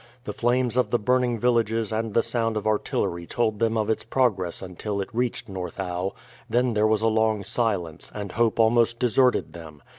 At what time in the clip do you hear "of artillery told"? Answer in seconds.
2.57-3.59